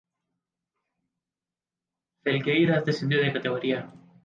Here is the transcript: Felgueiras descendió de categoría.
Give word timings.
Felgueiras 2.23 2.83
descendió 2.85 3.21
de 3.21 3.31
categoría. 3.33 3.93